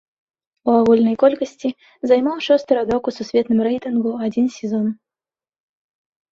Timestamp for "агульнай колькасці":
0.77-1.69